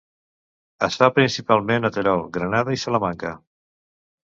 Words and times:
Es 0.87 0.97
fa 1.01 1.09
principalment 1.17 1.87
a 1.91 1.93
Terol, 1.99 2.25
Granada 2.39 2.77
i 2.79 2.83
Salamanca. 2.87 3.37